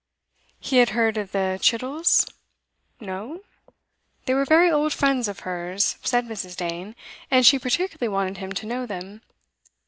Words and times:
He 0.59 0.77
had 0.77 0.89
heard 0.97 1.15
of 1.15 1.31
the 1.31 1.59
Chittles? 1.61 2.25
No? 2.99 3.41
They 4.25 4.33
were 4.33 4.45
very 4.45 4.71
old 4.71 4.93
friends 4.93 5.27
of 5.27 5.41
hers, 5.41 5.99
said 6.01 6.25
Mrs. 6.25 6.57
Dane, 6.57 6.95
and 7.29 7.45
she 7.45 7.59
particularly 7.59 8.11
wanted 8.11 8.37
him 8.39 8.51
to 8.53 8.65
know 8.65 8.87
them. 8.87 9.21